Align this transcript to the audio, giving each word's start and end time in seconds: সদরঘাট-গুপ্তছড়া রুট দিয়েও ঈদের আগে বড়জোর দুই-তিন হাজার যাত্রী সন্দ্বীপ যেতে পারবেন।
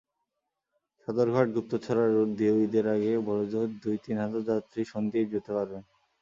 সদরঘাট-গুপ্তছড়া 1.01 2.03
রুট 2.07 2.29
দিয়েও 2.37 2.57
ঈদের 2.65 2.85
আগে 2.95 3.11
বড়জোর 3.27 3.67
দুই-তিন 3.83 4.15
হাজার 4.23 4.41
যাত্রী 4.49 4.81
সন্দ্বীপ 4.91 5.27
যেতে 5.33 5.51
পারবেন। 5.57 5.81